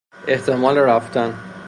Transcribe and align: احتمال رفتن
احتمال 0.27 0.77
رفتن 0.77 1.35